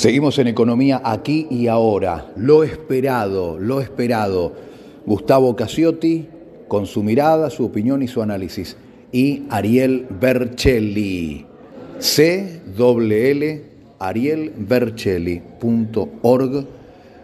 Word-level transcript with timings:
Seguimos 0.00 0.38
en 0.38 0.46
economía 0.46 1.02
aquí 1.04 1.46
y 1.50 1.66
ahora. 1.66 2.32
Lo 2.34 2.64
esperado, 2.64 3.58
lo 3.58 3.82
esperado. 3.82 4.54
Gustavo 5.04 5.54
Casiotti 5.54 6.26
con 6.68 6.86
su 6.86 7.02
mirada, 7.02 7.50
su 7.50 7.66
opinión 7.66 8.02
y 8.02 8.08
su 8.08 8.22
análisis. 8.22 8.78
Y 9.12 9.42
Ariel 9.50 10.06
Bercelli. 10.08 11.44
C 11.98 12.62
L 12.78 13.62
arielbercelli.org. 13.98 16.66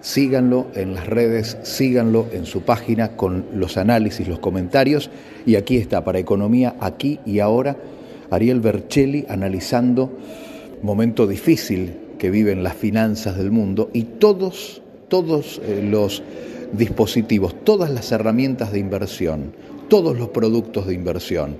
Síganlo 0.00 0.66
en 0.74 0.94
las 0.94 1.06
redes, 1.06 1.56
síganlo 1.62 2.26
en 2.32 2.44
su 2.44 2.62
página 2.62 3.16
con 3.16 3.44
los 3.54 3.76
análisis, 3.76 4.26
los 4.26 4.40
comentarios. 4.40 5.10
Y 5.46 5.54
aquí 5.54 5.76
está, 5.76 6.02
para 6.02 6.18
Economía, 6.18 6.74
aquí 6.80 7.20
y 7.24 7.38
ahora, 7.38 7.76
Ariel 8.32 8.58
Bercelli 8.58 9.26
analizando 9.28 10.10
momento 10.82 11.28
difícil 11.28 12.02
que 12.24 12.30
viven 12.30 12.62
las 12.62 12.72
finanzas 12.72 13.36
del 13.36 13.50
mundo 13.50 13.90
y 13.92 14.04
todos, 14.04 14.80
todos 15.08 15.60
eh, 15.62 15.86
los 15.86 16.22
dispositivos, 16.72 17.54
todas 17.64 17.90
las 17.90 18.12
herramientas 18.12 18.72
de 18.72 18.78
inversión, 18.78 19.54
todos 19.90 20.16
los 20.16 20.30
productos 20.30 20.86
de 20.86 20.94
inversión, 20.94 21.54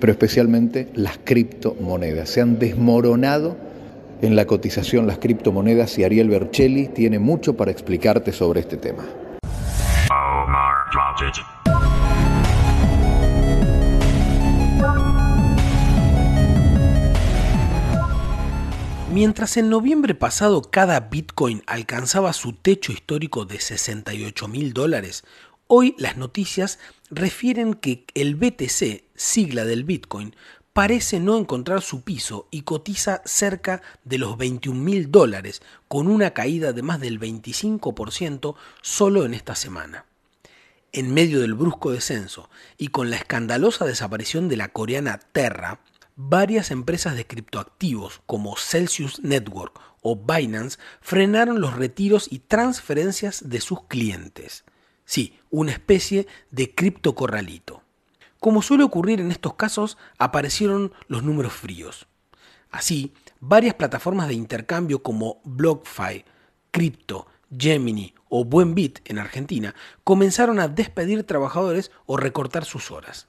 pero 0.00 0.12
especialmente 0.12 0.90
las 0.92 1.16
criptomonedas. 1.24 2.28
Se 2.28 2.42
han 2.42 2.58
desmoronado 2.58 3.56
en 4.20 4.36
la 4.36 4.44
cotización 4.44 5.06
las 5.06 5.16
criptomonedas 5.16 5.98
y 5.98 6.04
Ariel 6.04 6.28
Bercelli 6.28 6.88
tiene 6.88 7.18
mucho 7.18 7.56
para 7.56 7.70
explicarte 7.70 8.32
sobre 8.32 8.60
este 8.60 8.76
tema. 8.76 9.04
Mientras 19.12 19.58
en 19.58 19.68
noviembre 19.68 20.14
pasado 20.14 20.62
cada 20.62 20.98
Bitcoin 20.98 21.62
alcanzaba 21.66 22.32
su 22.32 22.54
techo 22.54 22.92
histórico 22.92 23.44
de 23.44 23.60
68 23.60 24.48
mil 24.48 24.72
dólares, 24.72 25.22
hoy 25.66 25.94
las 25.98 26.16
noticias 26.16 26.78
refieren 27.10 27.74
que 27.74 28.06
el 28.14 28.36
BTC, 28.36 29.04
sigla 29.14 29.66
del 29.66 29.84
Bitcoin, 29.84 30.34
parece 30.72 31.20
no 31.20 31.36
encontrar 31.36 31.82
su 31.82 32.00
piso 32.00 32.48
y 32.50 32.62
cotiza 32.62 33.20
cerca 33.26 33.82
de 34.02 34.16
los 34.16 34.38
21 34.38 34.80
mil 34.80 35.10
dólares, 35.10 35.60
con 35.88 36.08
una 36.08 36.30
caída 36.30 36.72
de 36.72 36.80
más 36.80 36.98
del 36.98 37.20
25% 37.20 38.54
solo 38.80 39.26
en 39.26 39.34
esta 39.34 39.54
semana. 39.54 40.06
En 40.90 41.12
medio 41.12 41.40
del 41.40 41.52
brusco 41.52 41.90
descenso 41.90 42.48
y 42.78 42.88
con 42.88 43.10
la 43.10 43.16
escandalosa 43.16 43.84
desaparición 43.84 44.48
de 44.48 44.56
la 44.56 44.68
coreana 44.68 45.20
Terra, 45.32 45.80
varias 46.16 46.70
empresas 46.70 47.16
de 47.16 47.26
criptoactivos 47.26 48.20
como 48.26 48.56
Celsius 48.56 49.22
Network 49.22 49.80
o 50.00 50.16
Binance 50.16 50.78
frenaron 51.00 51.60
los 51.60 51.74
retiros 51.74 52.28
y 52.30 52.40
transferencias 52.40 53.48
de 53.48 53.60
sus 53.60 53.84
clientes. 53.84 54.64
Sí, 55.04 55.38
una 55.50 55.72
especie 55.72 56.26
de 56.50 56.74
criptocorralito. 56.74 57.82
Como 58.40 58.62
suele 58.62 58.84
ocurrir 58.84 59.20
en 59.20 59.30
estos 59.30 59.54
casos, 59.54 59.98
aparecieron 60.18 60.92
los 61.06 61.22
números 61.22 61.52
fríos. 61.52 62.08
Así, 62.70 63.12
varias 63.38 63.74
plataformas 63.74 64.28
de 64.28 64.34
intercambio 64.34 65.02
como 65.02 65.40
BlockFi, 65.44 66.24
Crypto, 66.70 67.26
Gemini 67.56 68.14
o 68.28 68.44
Buenbit 68.44 69.00
en 69.04 69.18
Argentina 69.18 69.74
comenzaron 70.04 70.58
a 70.58 70.68
despedir 70.68 71.24
trabajadores 71.24 71.90
o 72.06 72.16
recortar 72.16 72.64
sus 72.64 72.90
horas. 72.90 73.28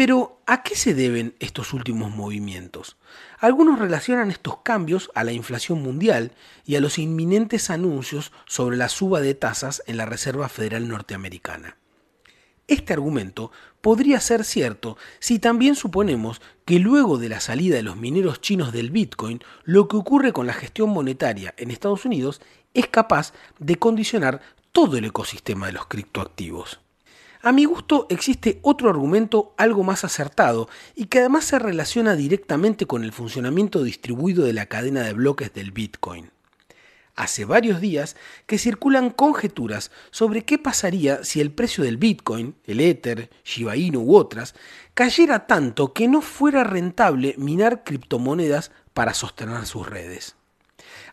Pero, 0.00 0.40
¿a 0.46 0.62
qué 0.62 0.76
se 0.76 0.94
deben 0.94 1.34
estos 1.40 1.74
últimos 1.74 2.10
movimientos? 2.10 2.96
Algunos 3.38 3.78
relacionan 3.78 4.30
estos 4.30 4.60
cambios 4.62 5.10
a 5.14 5.24
la 5.24 5.32
inflación 5.32 5.82
mundial 5.82 6.32
y 6.64 6.76
a 6.76 6.80
los 6.80 6.98
inminentes 6.98 7.68
anuncios 7.68 8.32
sobre 8.46 8.78
la 8.78 8.88
suba 8.88 9.20
de 9.20 9.34
tasas 9.34 9.82
en 9.86 9.98
la 9.98 10.06
Reserva 10.06 10.48
Federal 10.48 10.88
Norteamericana. 10.88 11.76
Este 12.66 12.94
argumento 12.94 13.52
podría 13.82 14.20
ser 14.20 14.44
cierto 14.44 14.96
si 15.18 15.38
también 15.38 15.74
suponemos 15.74 16.40
que 16.64 16.78
luego 16.78 17.18
de 17.18 17.28
la 17.28 17.40
salida 17.40 17.76
de 17.76 17.82
los 17.82 17.98
mineros 17.98 18.40
chinos 18.40 18.72
del 18.72 18.90
Bitcoin, 18.90 19.42
lo 19.64 19.86
que 19.86 19.98
ocurre 19.98 20.32
con 20.32 20.46
la 20.46 20.54
gestión 20.54 20.88
monetaria 20.88 21.52
en 21.58 21.70
Estados 21.70 22.06
Unidos 22.06 22.40
es 22.72 22.86
capaz 22.86 23.34
de 23.58 23.76
condicionar 23.76 24.40
todo 24.72 24.96
el 24.96 25.04
ecosistema 25.04 25.66
de 25.66 25.72
los 25.74 25.88
criptoactivos. 25.88 26.80
A 27.42 27.52
mi 27.52 27.64
gusto 27.64 28.06
existe 28.10 28.58
otro 28.60 28.90
argumento 28.90 29.54
algo 29.56 29.82
más 29.82 30.04
acertado 30.04 30.68
y 30.94 31.06
que 31.06 31.20
además 31.20 31.46
se 31.46 31.58
relaciona 31.58 32.14
directamente 32.14 32.86
con 32.86 33.02
el 33.02 33.12
funcionamiento 33.12 33.82
distribuido 33.82 34.44
de 34.44 34.52
la 34.52 34.66
cadena 34.66 35.02
de 35.04 35.14
bloques 35.14 35.54
del 35.54 35.70
Bitcoin. 35.70 36.30
Hace 37.16 37.46
varios 37.46 37.80
días 37.80 38.14
que 38.44 38.58
circulan 38.58 39.08
conjeturas 39.08 39.90
sobre 40.10 40.44
qué 40.44 40.58
pasaría 40.58 41.24
si 41.24 41.40
el 41.40 41.50
precio 41.50 41.82
del 41.82 41.96
Bitcoin, 41.96 42.56
el 42.66 42.80
Ether, 42.80 43.30
Shiba 43.42 43.74
Inu 43.74 44.00
u 44.02 44.16
otras, 44.16 44.54
cayera 44.92 45.46
tanto 45.46 45.94
que 45.94 46.08
no 46.08 46.20
fuera 46.20 46.62
rentable 46.62 47.34
minar 47.38 47.84
criptomonedas 47.84 48.70
para 48.92 49.14
sostener 49.14 49.64
sus 49.64 49.88
redes. 49.88 50.36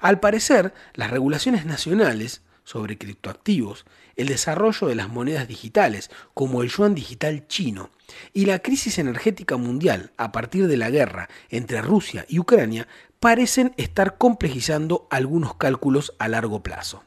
Al 0.01 0.19
parecer, 0.19 0.73
las 0.93 1.09
regulaciones 1.09 1.65
nacionales 1.65 2.41
sobre 2.67 2.97
criptoactivos, 2.97 3.85
el 4.17 4.27
desarrollo 4.27 4.87
de 4.87 4.95
las 4.95 5.07
monedas 5.07 5.47
digitales, 5.47 6.11
como 6.33 6.61
el 6.61 6.69
yuan 6.69 6.95
digital 6.95 7.47
chino, 7.47 7.91
y 8.33 8.45
la 8.45 8.59
crisis 8.59 8.99
energética 8.99 9.55
mundial 9.55 10.11
a 10.17 10.33
partir 10.33 10.67
de 10.67 10.75
la 10.75 10.89
guerra 10.89 11.29
entre 11.49 11.81
Rusia 11.81 12.25
y 12.27 12.39
Ucrania 12.39 12.89
parecen 13.21 13.73
estar 13.77 14.17
complejizando 14.17 15.07
algunos 15.09 15.55
cálculos 15.55 16.13
a 16.19 16.27
largo 16.27 16.61
plazo. 16.61 17.05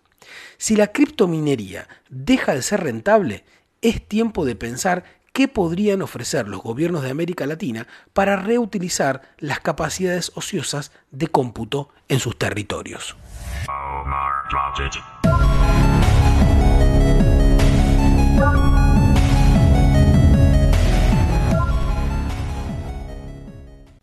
Si 0.57 0.77
la 0.77 0.87
criptominería 0.93 1.89
deja 2.09 2.55
de 2.55 2.63
ser 2.63 2.83
rentable, 2.83 3.45
es 3.83 4.09
tiempo 4.09 4.47
de 4.47 4.57
pensar 4.57 5.05
qué 5.35 5.47
podrían 5.47 6.01
ofrecer 6.01 6.49
los 6.49 6.63
gobiernos 6.63 7.03
de 7.03 7.11
América 7.11 7.45
Latina 7.45 7.87
para 8.15 8.37
reutilizar 8.37 9.21
las 9.37 9.61
capacidades 9.61 10.33
ociosas 10.35 10.91
de 11.11 11.27
cómputo 11.29 11.91
en 12.09 12.19
sus 12.19 12.39
territorios. 12.39 13.15